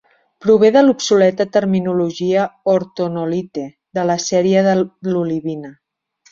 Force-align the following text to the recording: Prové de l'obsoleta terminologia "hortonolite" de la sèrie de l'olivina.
Prové 0.43 0.69
de 0.75 0.81
l'obsoleta 0.85 1.47
terminologia 1.57 2.47
"hortonolite" 2.73 3.69
de 3.99 4.09
la 4.13 4.19
sèrie 4.27 4.67
de 4.73 4.77
l'olivina. 5.15 5.75